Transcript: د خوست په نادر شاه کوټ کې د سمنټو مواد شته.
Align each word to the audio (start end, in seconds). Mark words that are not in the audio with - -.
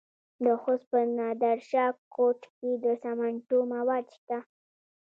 د 0.43 0.45
خوست 0.61 0.85
په 0.91 0.99
نادر 1.17 1.57
شاه 1.69 1.91
کوټ 2.15 2.39
کې 2.57 2.71
د 2.83 2.85
سمنټو 3.01 3.57
مواد 3.73 4.05
شته. 4.15 4.37